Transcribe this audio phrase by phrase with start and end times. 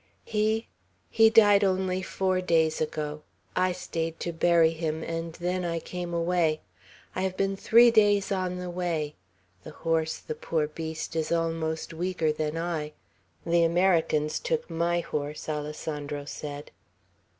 [0.25, 0.65] "He!
[1.11, 3.21] He died only four days ago.
[3.55, 6.61] I stayed to bury him, and then I came away.
[7.13, 9.13] I have been three days on the way;
[9.63, 12.93] the horse, poor beast, is almost weaker than I.
[13.45, 16.71] The Americans took my horse," Alessandro said.